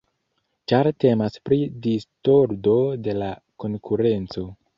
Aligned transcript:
Ĉar 0.71 0.87
temas 1.03 1.37
pri 1.49 1.59
distordo 1.83 2.75
de 3.09 3.17
la 3.21 3.29
konkurenco. 3.67 4.49